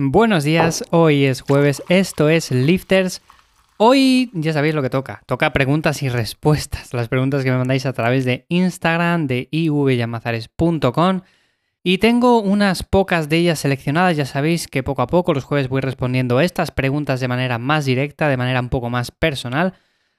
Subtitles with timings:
[0.00, 3.20] Buenos días, hoy es jueves, esto es Lifters.
[3.78, 7.84] Hoy ya sabéis lo que toca, toca preguntas y respuestas, las preguntas que me mandáis
[7.84, 11.22] a través de Instagram, de ivyamazares.com.
[11.82, 15.68] Y tengo unas pocas de ellas seleccionadas, ya sabéis que poco a poco los jueves
[15.68, 19.74] voy respondiendo estas preguntas de manera más directa, de manera un poco más personal.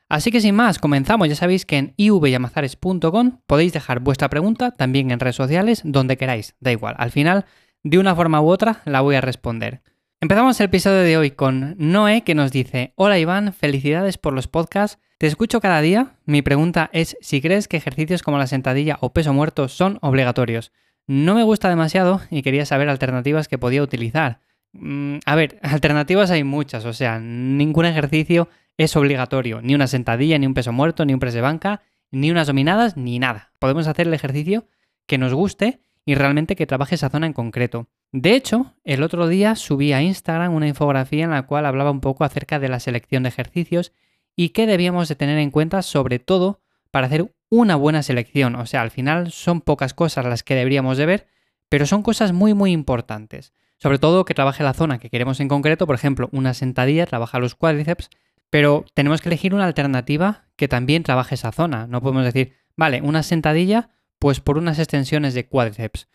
[0.09, 1.30] Así que sin más, comenzamos.
[1.30, 6.55] Ya sabéis que en ivyamazares.com podéis dejar vuestra pregunta, también en redes sociales, donde queráis,
[6.59, 6.96] da igual.
[6.98, 7.46] Al final
[7.84, 9.82] de una forma u otra la voy a responder.
[10.21, 14.47] Empezamos el episodio de hoy con Noé que nos dice, hola Iván, felicidades por los
[14.47, 18.97] podcasts, te escucho cada día, mi pregunta es si crees que ejercicios como la sentadilla
[19.01, 20.71] o peso muerto son obligatorios.
[21.07, 24.42] No me gusta demasiado y quería saber alternativas que podía utilizar.
[24.73, 30.37] Mm, a ver, alternativas hay muchas, o sea, ningún ejercicio es obligatorio, ni una sentadilla,
[30.37, 33.52] ni un peso muerto, ni un press de banca, ni unas dominadas, ni nada.
[33.59, 34.67] Podemos hacer el ejercicio
[35.06, 37.88] que nos guste y realmente que trabaje esa zona en concreto.
[38.12, 42.02] De hecho, el otro día subí a Instagram una infografía en la cual hablaba un
[42.02, 43.94] poco acerca de la selección de ejercicios
[44.36, 48.56] y qué debíamos de tener en cuenta sobre todo para hacer una buena selección.
[48.56, 51.28] O sea, al final son pocas cosas las que deberíamos de ver,
[51.70, 53.54] pero son cosas muy muy importantes.
[53.78, 57.40] Sobre todo que trabaje la zona que queremos en concreto, por ejemplo, una sentadilla trabaja
[57.40, 58.10] los cuádriceps,
[58.50, 61.88] pero tenemos que elegir una alternativa que también trabaje esa zona.
[61.88, 66.08] No podemos decir, vale, una sentadilla pues por unas extensiones de cuádriceps.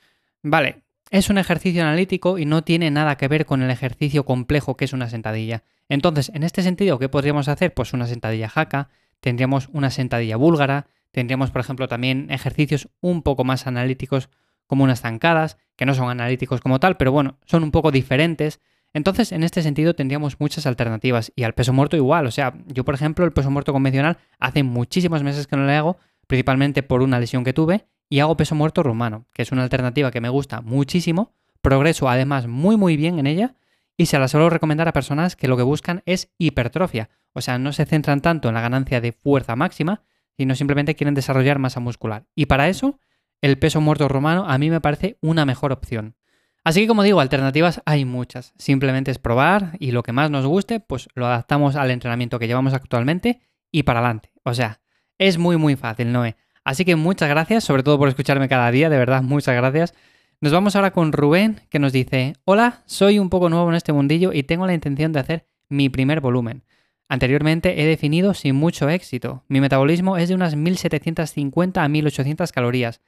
[0.42, 4.76] Vale, es un ejercicio analítico y no tiene nada que ver con el ejercicio complejo
[4.76, 5.62] que es una sentadilla.
[5.88, 7.74] Entonces, en este sentido, ¿qué podríamos hacer?
[7.74, 8.88] Pues una sentadilla jaca,
[9.20, 14.28] tendríamos una sentadilla búlgara, tendríamos, por ejemplo, también ejercicios un poco más analíticos
[14.66, 18.60] como unas zancadas, que no son analíticos como tal, pero bueno, son un poco diferentes.
[18.92, 21.32] Entonces, en este sentido, tendríamos muchas alternativas.
[21.36, 22.26] Y al peso muerto igual.
[22.26, 25.74] O sea, yo, por ejemplo, el peso muerto convencional hace muchísimos meses que no le
[25.74, 29.62] hago, principalmente por una lesión que tuve, y hago peso muerto rumano, que es una
[29.62, 33.56] alternativa que me gusta muchísimo, progreso además muy muy bien en ella
[33.96, 37.58] y se la suelo recomendar a personas que lo que buscan es hipertrofia, o sea,
[37.58, 40.02] no se centran tanto en la ganancia de fuerza máxima,
[40.36, 42.26] sino simplemente quieren desarrollar masa muscular.
[42.34, 42.98] Y para eso,
[43.40, 46.16] el peso muerto romano a mí me parece una mejor opción.
[46.64, 48.54] Así que como digo, alternativas hay muchas.
[48.56, 52.46] Simplemente es probar y lo que más nos guste, pues lo adaptamos al entrenamiento que
[52.46, 54.32] llevamos actualmente y para adelante.
[54.44, 54.80] O sea,
[55.28, 56.36] es muy muy fácil, Noé.
[56.64, 59.94] Así que muchas gracias, sobre todo por escucharme cada día, de verdad, muchas gracias.
[60.40, 63.92] Nos vamos ahora con Rubén, que nos dice, hola, soy un poco nuevo en este
[63.92, 66.64] mundillo y tengo la intención de hacer mi primer volumen.
[67.08, 69.44] Anteriormente he definido sin mucho éxito.
[69.48, 73.00] Mi metabolismo es de unas 1750 a 1800 calorías.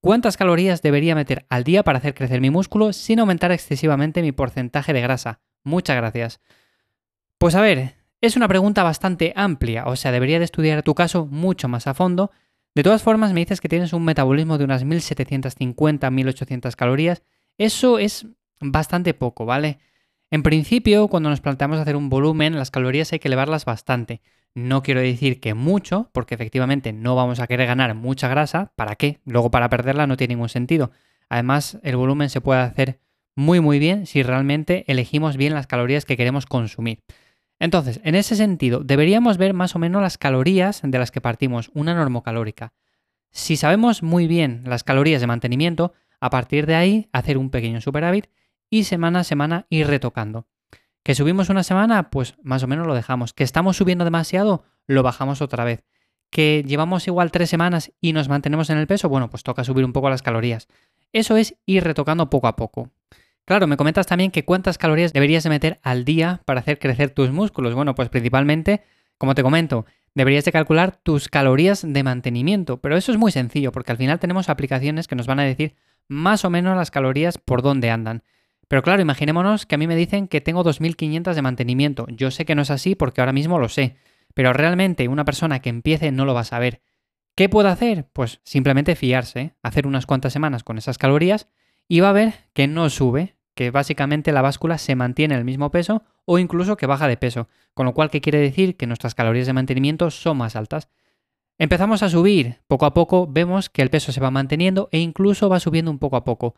[0.00, 4.32] ¿Cuántas calorías debería meter al día para hacer crecer mi músculo sin aumentar excesivamente mi
[4.32, 5.40] porcentaje de grasa?
[5.64, 6.40] Muchas gracias.
[7.38, 7.94] Pues a ver,
[8.26, 11.94] es una pregunta bastante amplia, o sea, debería de estudiar tu caso mucho más a
[11.94, 12.30] fondo
[12.74, 17.22] de todas formas, me dices que tienes un metabolismo de unas 1750-1800 calorías.
[17.56, 18.26] Eso es
[18.60, 19.78] bastante poco, ¿vale?
[20.30, 24.22] En principio, cuando nos planteamos hacer un volumen, las calorías hay que elevarlas bastante.
[24.54, 28.72] No quiero decir que mucho, porque efectivamente no vamos a querer ganar mucha grasa.
[28.74, 29.20] ¿Para qué?
[29.24, 30.90] Luego para perderla no tiene ningún sentido.
[31.28, 32.98] Además, el volumen se puede hacer
[33.36, 37.04] muy muy bien si realmente elegimos bien las calorías que queremos consumir.
[37.64, 41.70] Entonces, en ese sentido, deberíamos ver más o menos las calorías de las que partimos,
[41.72, 42.74] una normocalórica.
[43.30, 47.80] Si sabemos muy bien las calorías de mantenimiento, a partir de ahí hacer un pequeño
[47.80, 48.26] superávit
[48.68, 50.46] y semana a semana ir retocando.
[51.02, 52.10] ¿Que subimos una semana?
[52.10, 53.32] Pues más o menos lo dejamos.
[53.32, 54.64] ¿Que estamos subiendo demasiado?
[54.86, 55.86] Lo bajamos otra vez.
[56.28, 59.08] ¿Que llevamos igual tres semanas y nos mantenemos en el peso?
[59.08, 60.68] Bueno, pues toca subir un poco las calorías.
[61.14, 62.90] Eso es ir retocando poco a poco.
[63.44, 67.10] Claro, me comentas también que cuántas calorías deberías de meter al día para hacer crecer
[67.10, 67.74] tus músculos.
[67.74, 68.82] Bueno, pues principalmente,
[69.18, 69.84] como te comento,
[70.14, 74.18] deberías de calcular tus calorías de mantenimiento, pero eso es muy sencillo porque al final
[74.18, 75.74] tenemos aplicaciones que nos van a decir
[76.08, 78.22] más o menos las calorías por dónde andan.
[78.66, 82.06] Pero claro, imaginémonos que a mí me dicen que tengo 2500 de mantenimiento.
[82.08, 83.96] Yo sé que no es así porque ahora mismo lo sé,
[84.32, 86.80] pero realmente una persona que empiece no lo va a saber.
[87.36, 88.06] ¿Qué puedo hacer?
[88.14, 91.48] Pues simplemente fiarse, hacer unas cuantas semanas con esas calorías
[91.88, 95.70] y va a ver que no sube, que básicamente la báscula se mantiene el mismo
[95.70, 98.76] peso o incluso que baja de peso, con lo cual ¿qué quiere decir?
[98.76, 100.88] Que nuestras calorías de mantenimiento son más altas.
[101.58, 105.48] Empezamos a subir, poco a poco vemos que el peso se va manteniendo e incluso
[105.48, 106.56] va subiendo un poco a poco.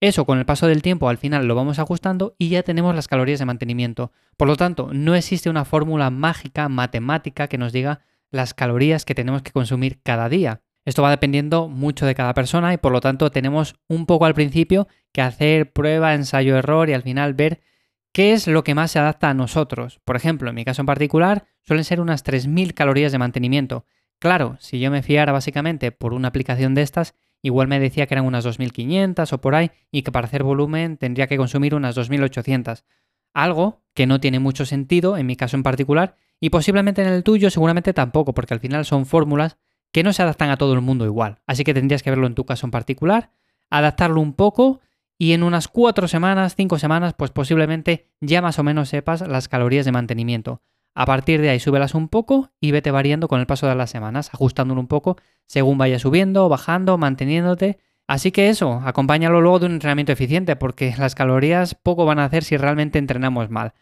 [0.00, 3.08] Eso con el paso del tiempo al final lo vamos ajustando y ya tenemos las
[3.08, 4.12] calorías de mantenimiento.
[4.36, 8.00] Por lo tanto, no existe una fórmula mágica, matemática, que nos diga
[8.30, 10.60] las calorías que tenemos que consumir cada día.
[10.84, 14.34] Esto va dependiendo mucho de cada persona y por lo tanto tenemos un poco al
[14.34, 17.60] principio que hacer prueba, ensayo, error y al final ver
[18.12, 20.00] qué es lo que más se adapta a nosotros.
[20.04, 23.86] Por ejemplo, en mi caso en particular, suelen ser unas 3.000 calorías de mantenimiento.
[24.18, 28.14] Claro, si yo me fiara básicamente por una aplicación de estas, igual me decía que
[28.14, 31.96] eran unas 2.500 o por ahí y que para hacer volumen tendría que consumir unas
[31.96, 32.84] 2.800.
[33.32, 37.22] Algo que no tiene mucho sentido en mi caso en particular y posiblemente en el
[37.22, 39.56] tuyo seguramente tampoco porque al final son fórmulas
[39.94, 41.38] que no se adaptan a todo el mundo igual.
[41.46, 43.30] Así que tendrías que verlo en tu caso en particular,
[43.70, 44.80] adaptarlo un poco
[45.18, 49.46] y en unas 4 semanas, 5 semanas pues posiblemente ya más o menos sepas las
[49.46, 50.62] calorías de mantenimiento.
[50.96, 53.88] A partir de ahí súbelas un poco y vete variando con el paso de las
[53.88, 57.78] semanas, ajustándolo un poco según vaya subiendo, bajando, manteniéndote.
[58.08, 62.24] Así que eso, acompáñalo luego de un entrenamiento eficiente, porque las calorías poco van a
[62.24, 63.74] hacer si realmente entrenamos mal.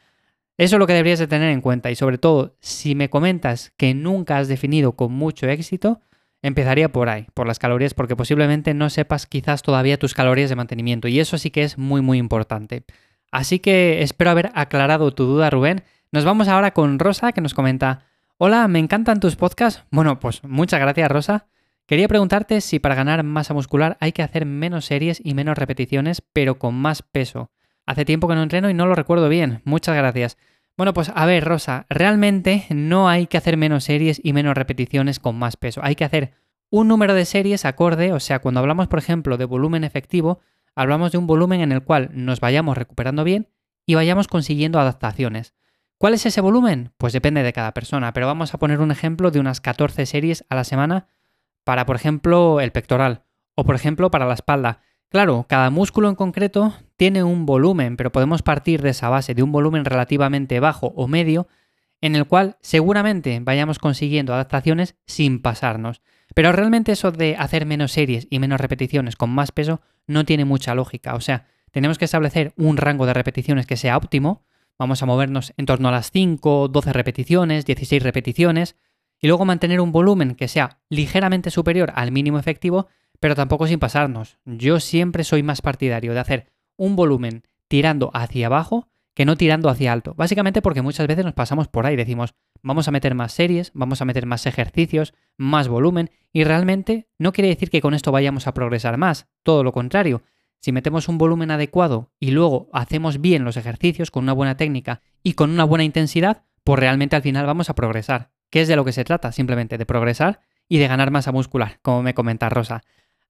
[0.59, 3.73] Eso es lo que deberías de tener en cuenta y sobre todo, si me comentas
[3.77, 6.01] que nunca has definido con mucho éxito,
[6.43, 10.57] empezaría por ahí, por las calorías, porque posiblemente no sepas quizás todavía tus calorías de
[10.57, 12.85] mantenimiento y eso sí que es muy muy importante.
[13.31, 15.85] Así que espero haber aclarado tu duda, Rubén.
[16.11, 18.05] Nos vamos ahora con Rosa, que nos comenta,
[18.37, 19.85] hola, me encantan tus podcasts.
[19.91, 21.47] Bueno, pues muchas gracias, Rosa.
[21.87, 26.21] Quería preguntarte si para ganar masa muscular hay que hacer menos series y menos repeticiones,
[26.21, 27.51] pero con más peso.
[27.87, 29.61] Hace tiempo que no entreno y no lo recuerdo bien.
[29.65, 30.39] Muchas gracias.
[30.77, 35.19] Bueno, pues a ver, Rosa, realmente no hay que hacer menos series y menos repeticiones
[35.19, 35.81] con más peso.
[35.83, 36.33] Hay que hacer
[36.71, 40.41] un número de series acorde, o sea, cuando hablamos, por ejemplo, de volumen efectivo,
[40.75, 43.49] hablamos de un volumen en el cual nos vayamos recuperando bien
[43.85, 45.55] y vayamos consiguiendo adaptaciones.
[45.99, 46.93] ¿Cuál es ese volumen?
[46.97, 50.45] Pues depende de cada persona, pero vamos a poner un ejemplo de unas 14 series
[50.49, 51.07] a la semana
[51.63, 53.25] para, por ejemplo, el pectoral
[53.55, 54.81] o, por ejemplo, para la espalda.
[55.11, 59.43] Claro, cada músculo en concreto tiene un volumen, pero podemos partir de esa base, de
[59.43, 61.49] un volumen relativamente bajo o medio,
[62.01, 66.01] en el cual seguramente vayamos consiguiendo adaptaciones sin pasarnos.
[66.33, 70.45] Pero realmente eso de hacer menos series y menos repeticiones con más peso no tiene
[70.45, 71.17] mucha lógica.
[71.17, 74.45] O sea, tenemos que establecer un rango de repeticiones que sea óptimo,
[74.79, 78.77] Vamos a movernos en torno a las 5, 12 repeticiones, 16 repeticiones,
[79.21, 82.87] y luego mantener un volumen que sea ligeramente superior al mínimo efectivo,
[83.19, 84.39] pero tampoco sin pasarnos.
[84.45, 86.53] Yo siempre soy más partidario de hacer
[86.83, 90.15] un volumen tirando hacia abajo que no tirando hacia alto.
[90.17, 94.03] Básicamente porque muchas veces nos pasamos por ahí, decimos, vamos a meter más series, vamos
[94.03, 98.49] a meter más ejercicios, más volumen, y realmente no quiere decir que con esto vayamos
[98.49, 100.23] a progresar más, todo lo contrario,
[100.59, 105.03] si metemos un volumen adecuado y luego hacemos bien los ejercicios con una buena técnica
[105.23, 108.33] y con una buena intensidad, pues realmente al final vamos a progresar.
[108.51, 109.31] ¿Qué es de lo que se trata?
[109.31, 112.83] Simplemente de progresar y de ganar masa muscular, como me comenta Rosa.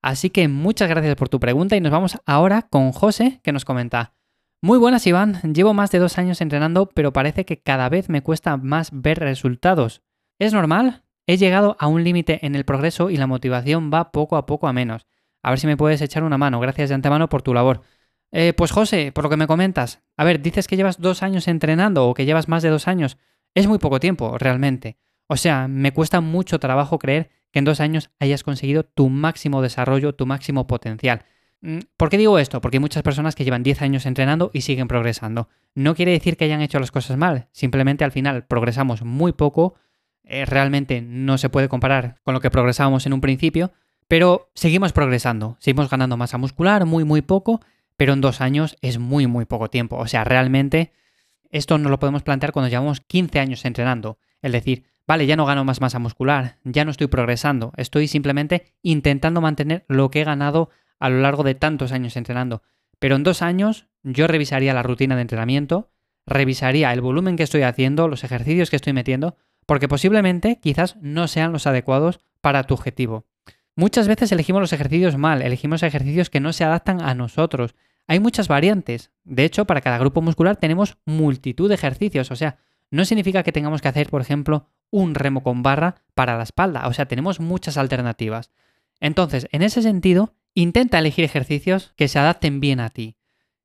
[0.03, 3.65] Así que muchas gracias por tu pregunta y nos vamos ahora con José, que nos
[3.65, 4.15] comenta.
[4.61, 5.41] Muy buenas, Iván.
[5.55, 9.21] Llevo más de dos años entrenando, pero parece que cada vez me cuesta más ver
[9.21, 10.03] resultados.
[10.39, 11.05] ¿Es normal?
[11.27, 14.67] He llegado a un límite en el progreso y la motivación va poco a poco
[14.67, 15.07] a menos.
[15.43, 16.61] A ver si me puedes echar una mano.
[16.61, 17.83] Gracias de antemano por tu labor.
[18.33, 21.49] Eh, pues José, por lo que me comentas, a ver, dices que llevas dos años
[21.49, 23.19] entrenando o que llevas más de dos años.
[23.55, 24.97] Es muy poco tiempo, realmente.
[25.33, 29.63] O sea, me cuesta mucho trabajo creer que en dos años hayas conseguido tu máximo
[29.63, 31.25] desarrollo, tu máximo potencial.
[31.63, 32.61] Mm, ¿Por qué digo esto?
[32.61, 35.49] Porque hay muchas personas que llevan 10 años entrenando y siguen progresando.
[35.75, 39.75] No quiere decir que hayan hecho las cosas mal, simplemente al final progresamos muy poco,
[40.23, 43.73] eh, realmente no se puede comparar con lo que progresábamos en un principio,
[44.09, 47.63] pero seguimos progresando, seguimos ganando masa muscular, muy, muy poco,
[47.97, 49.97] pero en dos años es muy, muy poco tiempo.
[49.97, 50.93] O sea, realmente
[51.49, 54.19] esto no lo podemos plantear cuando llevamos 15 años entrenando.
[54.43, 58.73] Es decir, vale, ya no gano más masa muscular, ya no estoy progresando, estoy simplemente
[58.81, 62.63] intentando mantener lo que he ganado a lo largo de tantos años entrenando.
[62.99, 65.91] Pero en dos años yo revisaría la rutina de entrenamiento,
[66.25, 71.29] revisaría el volumen que estoy haciendo, los ejercicios que estoy metiendo, porque posiblemente quizás no
[71.29, 73.27] sean los adecuados para tu objetivo.
[73.77, 77.75] Muchas veces elegimos los ejercicios mal, elegimos ejercicios que no se adaptan a nosotros.
[78.07, 79.11] Hay muchas variantes.
[79.25, 82.31] De hecho, para cada grupo muscular tenemos multitud de ejercicios.
[82.31, 82.57] O sea,
[82.91, 86.87] no significa que tengamos que hacer, por ejemplo, un remo con barra para la espalda.
[86.87, 88.53] O sea, tenemos muchas alternativas.
[89.01, 93.17] Entonces, en ese sentido, intenta elegir ejercicios que se adapten bien a ti.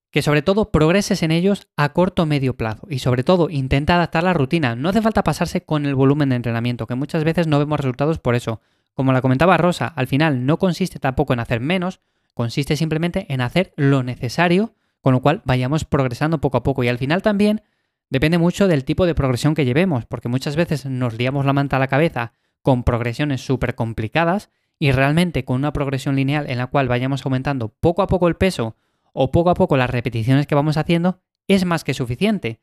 [0.09, 2.87] Que sobre todo progreses en ellos a corto o medio plazo.
[2.89, 4.75] Y sobre todo, intenta adaptar la rutina.
[4.75, 8.17] No hace falta pasarse con el volumen de entrenamiento, que muchas veces no vemos resultados
[8.17, 8.61] por eso.
[8.93, 11.99] Como la comentaba Rosa, al final no consiste tampoco en hacer menos,
[12.33, 16.83] consiste simplemente en hacer lo necesario, con lo cual vayamos progresando poco a poco.
[16.83, 17.61] Y al final también
[18.09, 21.77] depende mucho del tipo de progresión que llevemos, porque muchas veces nos liamos la manta
[21.77, 24.49] a la cabeza con progresiones súper complicadas
[24.79, 28.35] y realmente con una progresión lineal en la cual vayamos aumentando poco a poco el
[28.35, 28.75] peso
[29.13, 32.59] o poco a poco las repeticiones que vamos haciendo, es más que suficiente.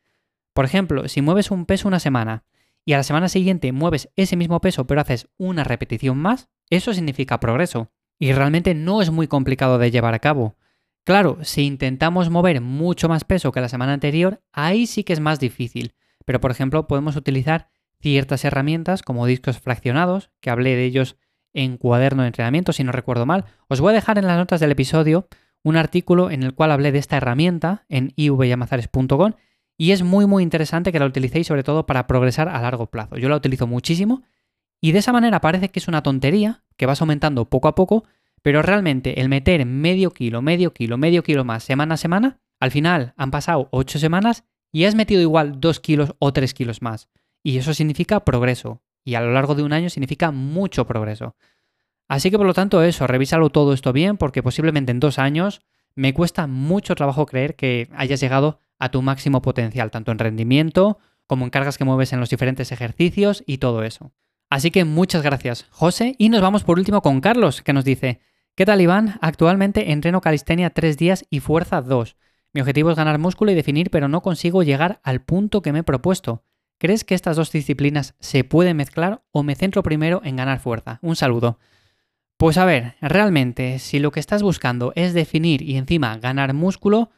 [0.53, 2.45] Por ejemplo, si mueves un peso una semana
[2.85, 6.93] y a la semana siguiente mueves ese mismo peso pero haces una repetición más, eso
[6.93, 7.91] significa progreso.
[8.17, 10.55] Y realmente no es muy complicado de llevar a cabo.
[11.05, 15.19] Claro, si intentamos mover mucho más peso que la semana anterior, ahí sí que es
[15.19, 15.93] más difícil.
[16.25, 17.69] Pero por ejemplo, podemos utilizar
[18.01, 21.17] ciertas herramientas como discos fraccionados, que hablé de ellos
[21.53, 23.45] en cuaderno de entrenamiento, si no recuerdo mal.
[23.67, 25.27] Os voy a dejar en las notas del episodio
[25.63, 29.33] un artículo en el cual hablé de esta herramienta en ivyamazares.com
[29.77, 33.17] y es muy muy interesante que la utilicéis sobre todo para progresar a largo plazo.
[33.17, 34.23] Yo la utilizo muchísimo
[34.81, 38.05] y de esa manera parece que es una tontería, que vas aumentando poco a poco,
[38.45, 42.69] pero realmente el meter medio kilo, medio kilo, medio kilo más semana a semana, al
[42.69, 47.09] final han pasado 8 semanas y has metido igual 2 kilos o 3 kilos más.
[47.41, 48.83] Y eso significa progreso.
[49.03, 51.35] Y a lo largo de un año significa mucho progreso.
[52.07, 55.61] Así que por lo tanto eso, revísalo todo esto bien porque posiblemente en dos años
[55.95, 60.99] me cuesta mucho trabajo creer que hayas llegado a tu máximo potencial, tanto en rendimiento
[61.25, 64.11] como en cargas que mueves en los diferentes ejercicios y todo eso.
[64.51, 66.13] Así que muchas gracias, José.
[66.19, 68.19] Y nos vamos por último con Carlos, que nos dice,
[68.55, 69.17] ¿qué tal Iván?
[69.21, 72.15] Actualmente entreno calistenia 3 días y fuerza 2.
[72.53, 75.79] Mi objetivo es ganar músculo y definir, pero no consigo llegar al punto que me
[75.79, 76.43] he propuesto.
[76.77, 80.99] ¿Crees que estas dos disciplinas se pueden mezclar o me centro primero en ganar fuerza?
[81.01, 81.59] Un saludo.
[82.37, 87.11] Pues a ver, realmente, si lo que estás buscando es definir y encima ganar músculo,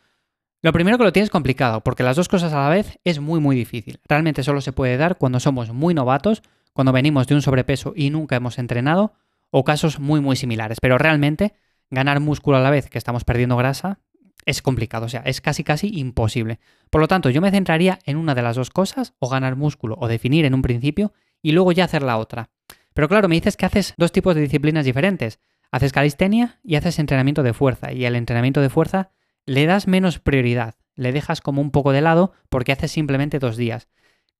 [0.62, 3.39] lo primero que lo tienes complicado, porque las dos cosas a la vez es muy
[3.39, 4.00] muy difícil.
[4.08, 6.41] Realmente solo se puede dar cuando somos muy novatos,
[6.74, 9.13] cuando venimos de un sobrepeso y nunca hemos entrenado,
[9.50, 10.80] o casos muy muy similares.
[10.82, 11.54] Pero realmente
[11.89, 14.00] ganar músculo a la vez que estamos perdiendo grasa
[14.46, 16.60] es complicado, o sea, es casi casi imposible.
[16.89, 19.98] Por lo tanto, yo me centraría en una de las dos cosas, o ganar músculo
[20.00, 21.12] o definir en un principio,
[21.42, 22.50] y luego ya hacer la otra.
[22.94, 25.39] Pero claro, me dices que haces dos tipos de disciplinas diferentes.
[25.70, 27.92] Haces calistenia y haces entrenamiento de fuerza.
[27.92, 29.12] Y al entrenamiento de fuerza
[29.46, 30.75] le das menos prioridad.
[30.96, 33.89] Le dejas como un poco de lado porque haces simplemente dos días.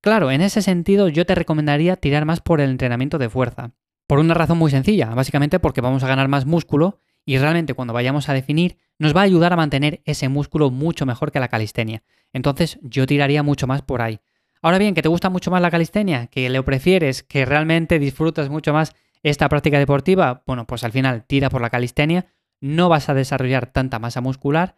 [0.02, 3.74] Claro, en ese sentido yo te recomendaría tirar más por el entrenamiento de fuerza.
[4.08, 7.94] Por una razón muy sencilla, básicamente porque vamos a ganar más músculo y realmente cuando
[7.94, 11.50] vayamos a definir nos va a ayudar a mantener ese músculo mucho mejor que la
[11.50, 12.04] calistenia.
[12.32, 14.20] Entonces yo tiraría mucho más por ahí.
[14.62, 18.50] Ahora bien, que te gusta mucho más la calistenia, que lo prefieres, que realmente disfrutas
[18.50, 22.28] mucho más esta práctica deportiva, bueno, pues al final tira por la calistenia,
[22.62, 24.78] no vas a desarrollar tanta masa muscular.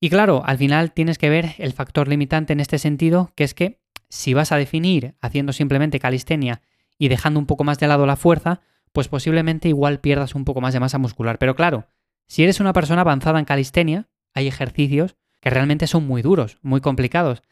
[0.00, 3.54] Y claro, al final tienes que ver el factor limitante en este sentido, que es
[3.54, 6.62] que si vas a definir haciendo simplemente calistenia
[6.98, 10.60] y dejando un poco más de lado la fuerza, pues posiblemente igual pierdas un poco
[10.60, 11.38] más de masa muscular.
[11.38, 11.88] Pero claro,
[12.26, 16.80] si eres una persona avanzada en calistenia, hay ejercicios que realmente son muy duros, muy
[16.80, 17.42] complicados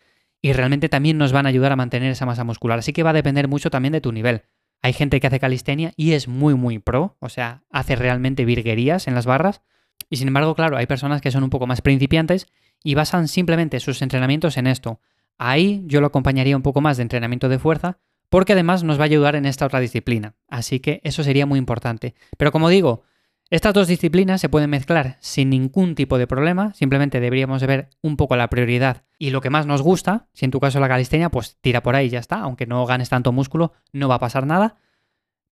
[0.41, 2.79] y realmente también nos van a ayudar a mantener esa masa muscular.
[2.79, 4.43] Así que va a depender mucho también de tu nivel.
[4.83, 9.09] Hay gente que hace calistenia y es muy, muy pro, o sea, hace realmente virguerías
[9.09, 9.63] en las barras.
[10.09, 12.47] Y sin embargo, claro, hay personas que son un poco más principiantes
[12.85, 15.01] y basan simplemente sus entrenamientos en esto.
[15.37, 19.03] Ahí yo lo acompañaría un poco más de entrenamiento de fuerza, porque además nos va
[19.03, 20.35] a ayudar en esta otra disciplina.
[20.49, 22.15] Así que eso sería muy importante.
[22.37, 23.05] Pero como digo,
[23.51, 28.19] estas dos disciplinas se pueden mezclar sin ningún tipo de problema, simplemente deberíamos ver un
[28.19, 31.31] poco la prioridad y lo que más nos gusta, si en tu caso la calistenia,
[31.31, 34.21] pues tira por ahí y ya está, aunque no ganes tanto músculo, no va a
[34.21, 34.77] pasar nada.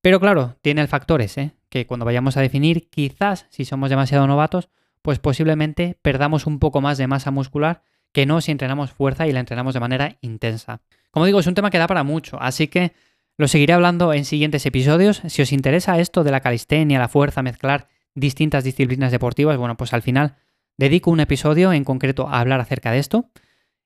[0.01, 4.27] Pero claro, tiene el factor ese, que cuando vayamos a definir, quizás si somos demasiado
[4.27, 4.70] novatos,
[5.01, 9.32] pues posiblemente perdamos un poco más de masa muscular que no si entrenamos fuerza y
[9.32, 10.82] la entrenamos de manera intensa.
[11.15, 12.91] Como digo, es un tema que da para mucho, así que
[13.38, 15.22] lo seguiré hablando en siguientes episodios.
[15.27, 19.93] Si os interesa esto de la calistenia, la fuerza, mezclar distintas disciplinas deportivas, bueno, pues
[19.93, 20.36] al final
[20.75, 23.29] dedico un episodio en concreto a hablar acerca de esto.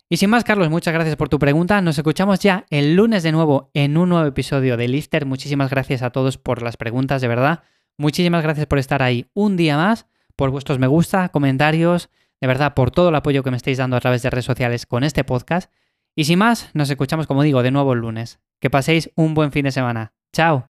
[0.09, 1.79] Y sin más, Carlos, muchas gracias por tu pregunta.
[1.83, 5.27] Nos escuchamos ya el lunes de nuevo en un nuevo episodio de Lifter.
[5.27, 7.61] Muchísimas gracias a todos por las preguntas, de verdad.
[7.95, 12.09] Muchísimas gracias por estar ahí un día más, por vuestros me gusta, comentarios,
[12.41, 14.87] de verdad, por todo el apoyo que me estáis dando a través de redes sociales
[14.87, 15.71] con este podcast.
[16.19, 18.41] Y sin más, nos escuchamos, como digo, de nuevo el lunes.
[18.59, 20.11] Que paséis un buen fin de semana.
[20.35, 20.67] Chao.